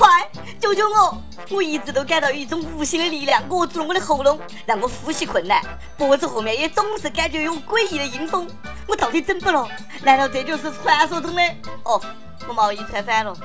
[0.00, 0.26] 快
[0.58, 1.22] 救救我！
[1.50, 5.60] 我一直都感到一种无形的力量扼住了我的喉咙，让我呼吸困难。
[5.98, 8.48] 脖子后面也总是感觉有诡异的阴风。
[8.88, 9.68] 我到底怎么了？
[10.02, 11.42] 难道这就是传说中的……
[11.84, 12.00] 哦，
[12.48, 13.36] 我毛衣穿反了。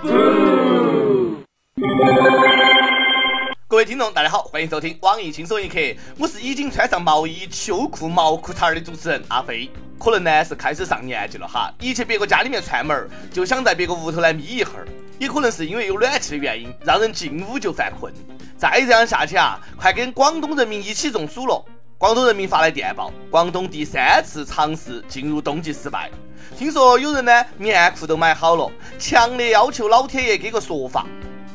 [3.67, 5.77] 各位听众，大家好，欢迎收听网易轻松一刻，
[6.17, 9.69] 我是已经穿上毛衣、秋裤、毛裤衩的主持人阿飞。
[9.99, 14.87] 可能呢是开始上年纪了哈，一去别个家里面串门儿，就想在别个屋头来眯一会儿。
[15.19, 18.13] 也可能是因为有暖气的原因，让人进屋就犯困。
[18.57, 21.63] 再这样下去啊，快跟广东人民一起中暑了。
[21.97, 26.11] 广东人民发来电报：广东第三次尝试进入冬季失败。
[26.57, 31.05] 听说有人呢棉裤都买好了，强烈要求老天爷给个说法。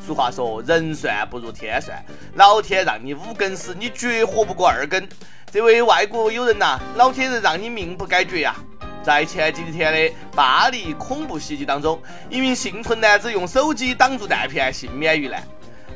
[0.05, 2.03] 俗话说，人算不如天算，
[2.33, 5.07] 老天让你五更死，你绝活不过二更。
[5.51, 8.55] 这位外国友人呐，老天爷让你命不该绝呀！
[9.03, 15.43] 在前几天的巴黎恐怖袭击当中，一名幸存男子用手机挡住弹片，幸免于难。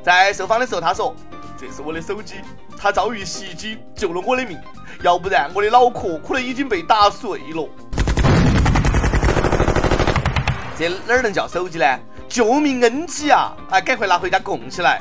[0.04, 1.16] 在受访的时候，他说
[1.58, 2.36] ：“这是我的手机，
[2.78, 4.58] 他遭遇袭击救了我的命，
[5.04, 7.70] 要不然我的脑壳可能已经被打碎了。”
[10.78, 11.86] 这哪儿能叫手机呢？
[12.28, 13.56] 救命恩机啊！
[13.70, 15.00] 哎，赶快拿回家供起来。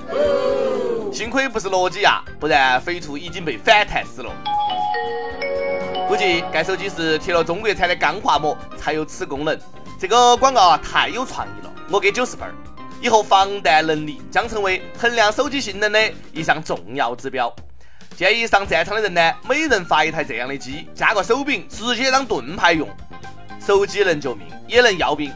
[1.13, 4.31] 幸亏不是诺基亚，不然匪徒已经被反弹死了。
[6.15, 9.59] 估计该手机是贴了中国产的钢化膜才有此功能。
[9.99, 12.49] 这个广告啊太有创意了，我给九十分。
[13.03, 17.53] 以后防弹能力将成为衡量手机性能的一项重要指标。
[18.15, 22.89] 建议上战场的人呢，每人发一台这样的机，加个手柄，直接当盾牌用。
[23.59, 25.33] 手机能救命，也能要命。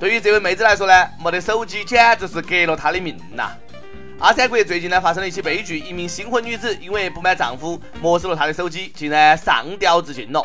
[0.00, 3.50] 对于这位妹子来说呢，没得手机简直是革了她的命呐。
[4.22, 10.40] 阿三国最近呢发生了一起悲剧，一名新婚女子因为不满丈夫没收了她的手机，竟然上吊自尽了。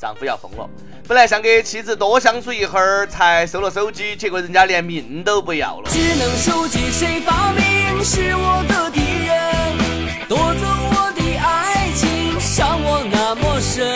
[0.00, 0.66] 丈夫要疯了，
[1.06, 5.90] 本来想给妻子多相处一会儿才收了手机，结果人家连命都不要了。
[5.90, 8.02] 智能手机谁发明？
[8.02, 13.94] 是我的敌人，夺走我的爱情，伤我那么深。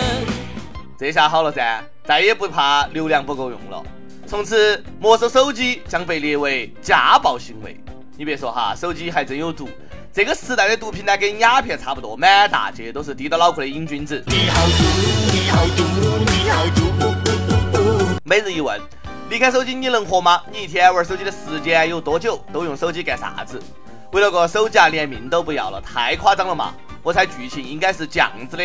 [0.99, 3.83] 这下好了噻，再也不怕流量不够用了。
[4.27, 7.75] 从此没收手机将被列为家暴行为。
[8.23, 9.69] 你别说哈，手机还真有毒。
[10.13, 14.23] 这个时代的毒品呢，跟鸦片差不多，满大街都是滴到脑壳的瘾君子。
[14.29, 14.85] 你好毒，
[15.33, 15.83] 你好毒，
[16.31, 16.65] 你好
[17.73, 18.21] 毒。
[18.23, 18.81] 每日一问：
[19.29, 20.41] 离开手机你能活吗？
[20.53, 22.41] 你一天玩手机的时间有多久？
[22.53, 23.61] 都用手机干啥子？
[24.13, 26.73] 为了个手机啊，连命都不要了，太夸张了嘛！
[27.03, 28.63] 我猜剧情应该是这样子的。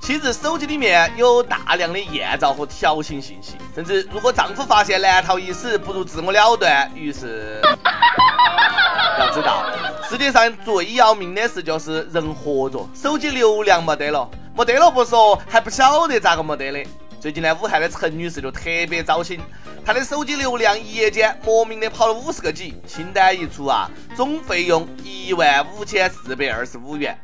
[0.00, 6.90] 妻子手机里面有大量的艳照和调情信息，甚至如果丈夫发现难逃一死，不如自我了断。
[6.94, 7.60] 于是，
[9.20, 9.66] 要知道，
[10.08, 14.26] 世界上最要命的事就是人活着，手机流量没得了，
[14.56, 16.90] 没得了不说，还不晓得咋个没得的。
[17.20, 19.38] 最近呢，武汉的陈女士就特别糟心，
[19.84, 27.14] 她的手机流量一夜间莫名的跑了五十个 G，清单一出啊，总费用一万五千四百二十五元。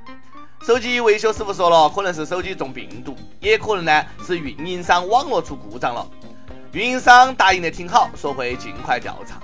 [0.66, 6.06] 手机维修师傅说了，可能是手机中病毒，也可能呢是运营商网络出故障了。
[6.72, 9.40] 运营商答应的挺好，说会尽快调查。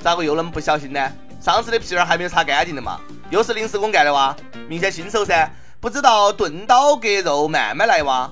[0.00, 1.12] 咋个又那么不小心呢？
[1.42, 3.00] 上次的屁儿还没有擦干净的嘛？
[3.28, 4.34] 又是临时工干的哇？
[4.68, 8.30] 明显新手噻，不知道钝刀割肉慢慢来哇？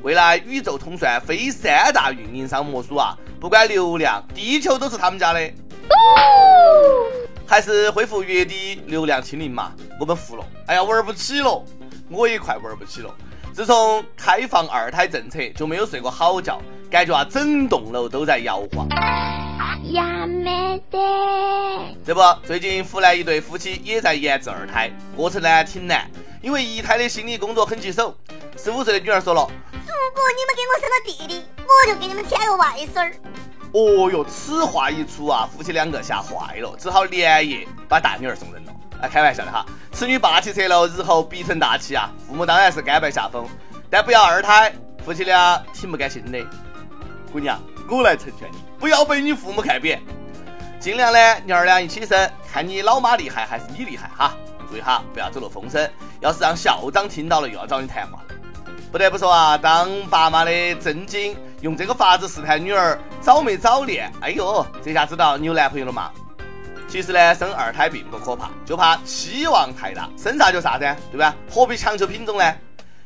[0.00, 3.14] 未来宇宙通算非三大运营商莫属啊！
[3.38, 5.52] 不管流量，地球都是他们家的。
[7.46, 9.72] 还是恢复月底流量清零嘛？
[10.00, 10.42] 我们服了。
[10.66, 11.62] 哎呀，玩不起了，
[12.08, 13.14] 我也快玩不起了。
[13.52, 16.58] 自从开放二胎政策，就没有睡过好觉，
[16.90, 18.88] 感觉啊，整栋楼都在摇晃。
[19.92, 20.98] 呀没得。
[22.04, 26.10] 这不，最近湖南一对夫妻也在研制二胎，过程呢挺难，
[26.42, 28.14] 因为一胎的心理工作很棘手。
[28.56, 29.40] 十五岁的女儿说了
[29.72, 33.12] ：“如果你们给我生了弟弟，我就给你们添个外孙儿。”
[33.72, 38.72] 哦哟，此话一出啊，夫妻两个吓坏了，只好连夜把大女儿送人了。
[39.02, 42.10] 啊，开玩笑的哈，此女霸气侧漏，日后必成大器啊！
[42.26, 43.46] 父母当然是甘拜下风，
[43.90, 44.72] 但不要二胎，
[45.04, 46.42] 夫妻俩挺不甘心的。
[47.30, 50.02] 姑娘，我来成全你，不要被你父母看扁，
[50.80, 54.34] 尽量呢，娘儿俩一起生，看你老妈厉害还是你厉害哈。
[54.68, 55.88] 注意哈，不要走漏风声，
[56.20, 58.18] 要是让校长听到了，又要找你谈话。
[58.90, 64.10] 不得不说啊，当爸妈的真经，用这个法子试探女儿早没早恋。
[64.20, 66.10] 哎呦，这下知道你有男朋友了吗？
[66.88, 71.34] 其实呢，生二胎并不可怕，就怕期望太大，生啥就啥噻，对吧？
[71.50, 72.54] 何必强求品种呢？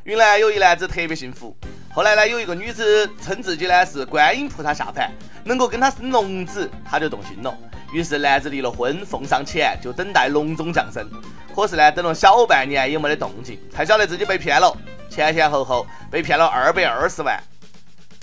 [0.03, 1.55] 云南有一男子特别幸福，
[1.93, 5.11] 后来呢，有一个女子称自己呢是观音菩萨下凡，
[5.43, 7.53] 能够跟他生龙子，他就动心了。
[7.91, 11.05] 于是男子离了婚，奉上钱，就等待龙种降生。
[11.53, 14.73] 可是呢，等了小半年也没得动静，才晓得自己被骗了，
[15.09, 17.37] 前前后后被骗了二百二十万。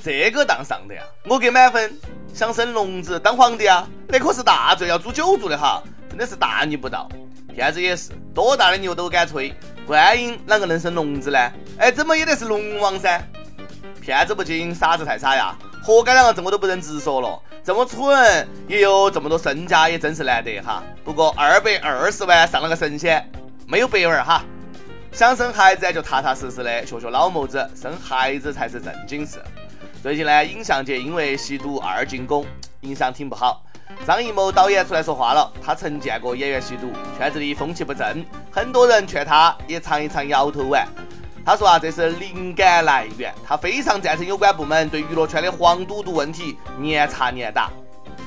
[0.02, 1.94] 这个当上的呀，我给满分。
[2.32, 5.82] 想生龙子当皇帝啊，那可是大罪，要诛九族的哈！
[6.08, 7.08] 真的是大逆不道。
[7.52, 9.52] 骗子也是，多大的牛都敢吹。
[9.86, 11.38] 观音啷个能生龙子呢？
[11.78, 13.20] 哎，怎么也得是龙王噻？
[14.08, 15.54] 骗子不精，傻子太傻呀！
[15.84, 17.38] 活该两个字我都不忍直说了。
[17.62, 20.82] 这么蠢也有这么多身家，也真是难得哈。
[21.04, 23.30] 不过二百二十万上了个神仙，
[23.66, 24.42] 没有白玩哈。
[25.12, 29.42] 想生孩子就踏踏实实的学学老谋子，生孩子才是正经事。
[30.02, 32.46] 最近呢，影像界因为吸毒二进宫，
[32.80, 33.62] 影响挺不好。
[34.06, 40.88] 张艺谋导演出来说话了，他曾见过演员吸毒，圈子里风气不正，很多人劝他也尝一尝摇头丸。
[41.48, 47.70] 他说啊，这是灵感来源，他非常赞成有关部门对娱乐圈的黄赌毒问题严查严打。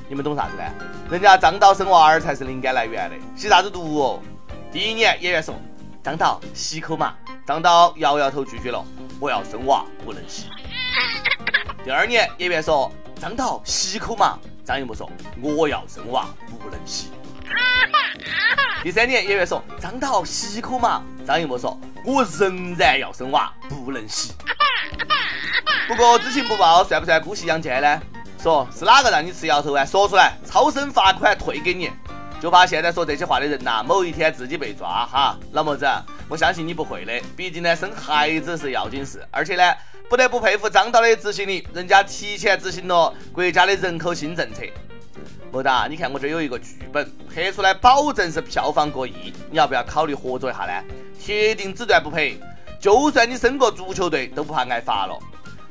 [0.10, 0.64] 你们懂啥子呢？
[1.08, 4.20] 人家张导生娃儿才是灵感来源的，吸啥子毒哦？
[4.72, 5.54] 第一年演员说，
[6.02, 7.14] 张导吸口嘛，
[7.46, 8.84] 张导摇摇头拒绝了，
[9.20, 10.50] 我要生娃不能吸。
[11.86, 12.92] 第二年，演员说
[13.22, 15.08] ：“张导吸口嘛。”张艺谋说
[15.40, 16.26] ：“我要生娃，
[16.60, 17.12] 不能吸。”
[18.82, 24.34] 第三年，演员说：“张导吸口嘛。”张艺谋说：“我仍然要生娃，不能息。”
[25.88, 28.02] 不过知情不报算不算姑息养奸呢？
[28.38, 29.86] 说是哪个让你吃摇头丸？
[29.86, 31.92] 说出来，超生罚款退给你。
[32.42, 35.38] 就怕现在说这些话的人呐，某一天自己被抓哈。
[35.52, 35.86] 老谋子，
[36.28, 39.74] 我相信你不会的，毕竟呢，生孩子是要紧事，而且呢。
[40.10, 44.64] 不得不佩服张导的执行力，人家提前执行了国家的人口新政策。
[45.52, 50.72] 莫达，你看我这有一个剧本，拍出来保证是票房过亿，你要不要考虑合作一下呢？
[51.20, 52.40] 铁定只赚不赔，
[52.80, 55.20] 就算你升个足球队都不怕挨罚了。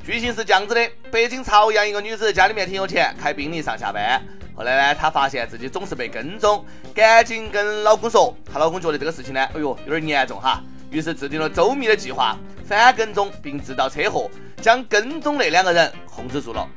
[0.05, 4.21] 剧情是这样子的：北京朝阳一个女子家里面挺有钱，开宾利上下班。
[4.55, 6.63] 后来呢，她发现自己总是被跟踪，
[6.93, 8.37] 赶紧跟老公说。
[8.53, 10.61] 她老公觉得这个事情呢，哎呦，有点严重哈。
[10.91, 12.37] 于是制定了周密的计划，
[12.67, 14.29] 反跟踪并制造车祸，
[14.61, 16.67] 将跟踪那两个人控制住了。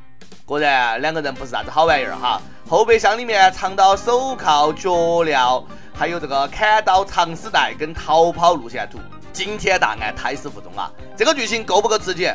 [0.45, 2.39] 果然，两个人不是啥子好玩意儿哈。
[2.69, 8.99] 后备箱里面藏到手铐、脚镣，还有这个砍刀藏尸带跟逃跑路线图。
[9.33, 10.89] 惊天大案，胎死腹中啊！
[11.17, 12.31] 这个剧情够不够刺激？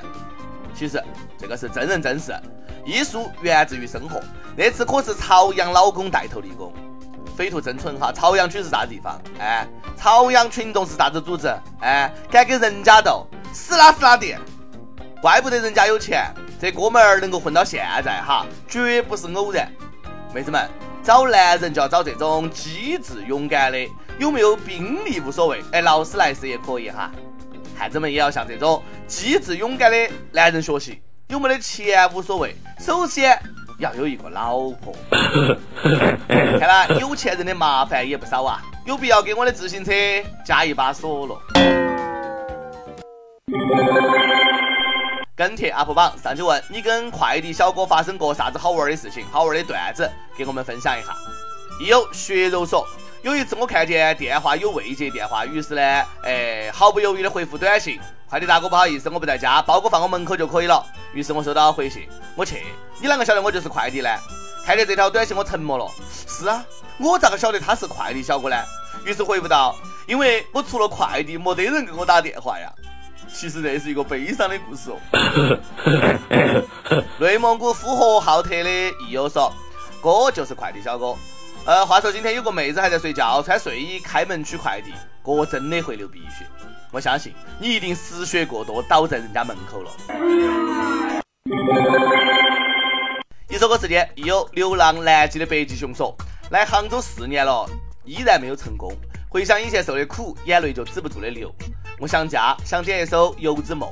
[0.74, 1.02] 其实
[1.38, 2.34] 这个是真人真事，
[2.84, 4.20] 艺术源自于生活。
[4.56, 6.72] 那次可是朝阳老公带头立功。
[7.36, 9.18] 匪徒真蠢哈，朝阳区是啥地方？
[9.38, 9.66] 哎，
[9.96, 11.48] 朝阳群众是啥子组织？
[11.80, 14.36] 哎，敢跟人家斗，死啦死啦的！
[15.22, 16.26] 怪不得人家有钱，
[16.60, 19.66] 这哥们儿能够混到现在哈，绝不是偶然。
[20.34, 20.68] 妹子们，
[21.02, 23.78] 找男人就要找这种机智勇敢的，
[24.18, 27.10] 有没有兵力无所谓，哎，劳斯莱斯也可以哈。
[27.78, 29.96] 汉子们也要向这种机智勇敢的
[30.32, 33.40] 男人学习，有没得钱无所谓，首先。
[33.78, 34.94] 要有一个老婆，
[36.28, 39.90] 看来有钱人的麻烦也不少啊，有必要给我的自行车
[40.44, 41.40] 加一把锁了。
[45.40, 50.06] 跟帖 UP 榜上去问你跟快递小哥发生过啥子好玩的事情、好玩的段子，
[50.36, 51.16] 给我们分享一下。
[51.80, 52.86] 亦有血肉说，
[53.22, 57.98] 有一次我看见电话有未接电话，于是呢，哎，毫不犹豫的回复短信。
[58.28, 60.84] 快递大哥，不好意思，我不在家，包裹放我门口就可以了。
[61.14, 62.66] 于是我收到回信，我去，
[63.00, 64.10] 你啷个晓得我就是快递呢？
[64.66, 65.90] 看见这条短信，我沉默了。
[66.26, 66.62] 是啊，
[66.98, 68.56] 我咋个晓得他是快递小哥呢？
[69.06, 69.74] 于是回复道，
[70.06, 72.70] 因为我除了快递，没得人给我打电话呀。
[73.32, 74.98] 其实这是一个悲伤的故事哦。
[77.18, 78.68] 内蒙古呼和浩特的
[79.06, 79.52] 益友说，
[80.02, 81.14] 哥就是快递小哥。
[81.64, 84.92] 呃，话说今天有个妹子还在睡觉，穿睡衣开门取快递，
[85.22, 86.46] 哥真的会流鼻血。
[86.90, 89.90] 我相信你一定失血过多倒在人家门口了。
[93.48, 96.16] 一首歌时间，有流浪南极的北极熊说
[96.50, 97.68] ：“来杭州四年了，
[98.04, 98.92] 依然没有成功。
[99.28, 101.54] 回想以前受的苦，眼泪就止不住的流。
[102.00, 103.86] 我想家，想点一首《游子梦》，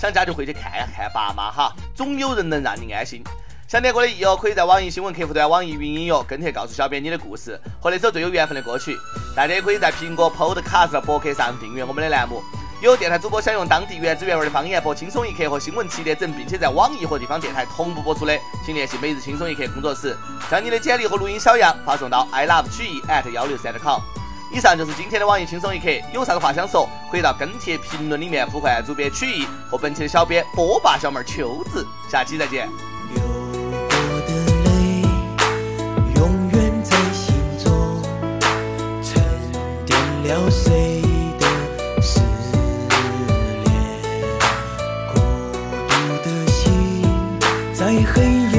[0.00, 3.20] 想家就回去看看爸妈哈，总有人能让你安心。”
[3.66, 8.96] 想点歌的益友，可以在网易新闻客户端、网易云音乐跟帖告诉小编你的故事和那首最有缘分的歌曲。
[9.34, 12.40] 大家也可以在苹果 Podcast 博客上订阅我们的栏目。
[12.80, 20.16] 有电台主播想用当地原汁原味的方言播《轻松一刻》和新闻七点整，并且在网易和地方电台同步播出的，请联系每日轻松一刻工作室，
[20.48, 24.00] 将你的简历和录音小样发送到 i love 曲艺 at 幺六三 com。
[24.52, 31.86] 以上就是今天的网易轻松一刻，有啥子话想说，可以到跟帖评论里面呼唤主编曲艺和本期的小编波霸小妹秋子。
[32.10, 32.68] 下期再见。
[40.26, 41.00] 了谁
[41.38, 41.46] 的
[42.02, 42.20] 思
[43.62, 43.70] 念？
[45.06, 45.14] 孤
[45.86, 45.92] 独
[46.24, 46.58] 的心
[47.72, 47.80] 在
[48.12, 48.55] 黑夜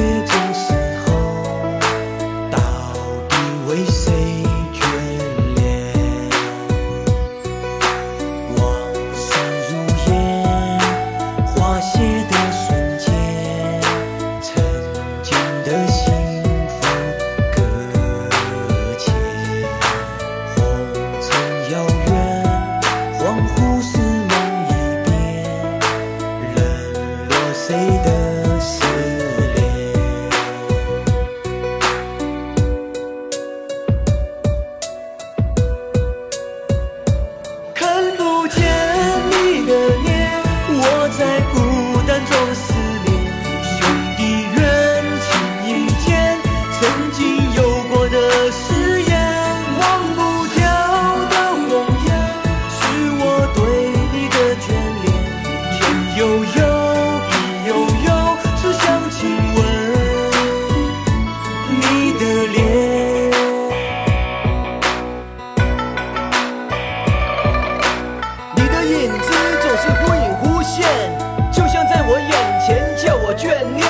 [72.10, 73.86] 我眼前叫我眷恋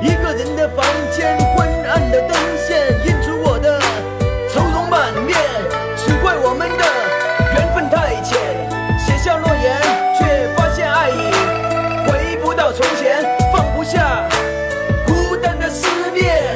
[0.00, 3.38] 一个人的房间昏暗的灯线映出。
[3.50, 3.80] 我的
[4.52, 5.36] 愁容满面
[5.96, 6.84] 只怪我们的
[7.54, 8.38] 缘分太浅
[8.98, 9.80] 写下诺言
[10.16, 11.32] 却发现爱已
[12.06, 14.28] 回不到从前放不下
[15.06, 16.54] 孤单的思念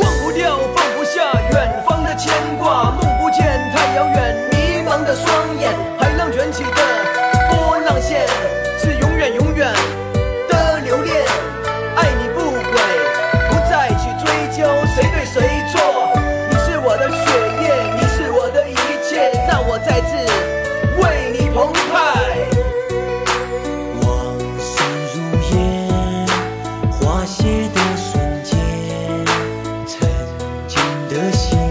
[0.00, 3.44] 忘不掉放不下远方的牵挂梦不见
[3.74, 5.74] 太遥远迷茫的双眼
[31.30, 31.61] 经